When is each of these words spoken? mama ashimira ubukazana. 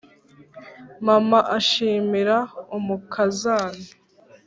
mama 1.05 1.39
ashimira 1.57 2.37
ubukazana. 2.77 3.85